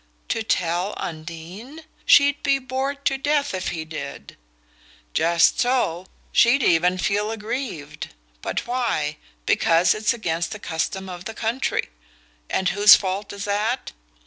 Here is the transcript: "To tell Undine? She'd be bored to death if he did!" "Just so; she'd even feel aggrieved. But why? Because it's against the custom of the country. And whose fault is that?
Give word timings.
"To 0.29 0.41
tell 0.41 0.95
Undine? 0.97 1.81
She'd 2.07 2.41
be 2.41 2.57
bored 2.57 3.05
to 3.05 3.19
death 3.19 3.53
if 3.53 3.67
he 3.67 3.85
did!" 3.85 4.35
"Just 5.13 5.59
so; 5.59 6.07
she'd 6.31 6.63
even 6.63 6.97
feel 6.97 7.29
aggrieved. 7.29 8.07
But 8.41 8.65
why? 8.65 9.17
Because 9.45 9.93
it's 9.93 10.11
against 10.11 10.53
the 10.53 10.59
custom 10.59 11.07
of 11.07 11.25
the 11.25 11.35
country. 11.35 11.89
And 12.49 12.69
whose 12.69 12.95
fault 12.95 13.31
is 13.31 13.45
that? 13.45 13.91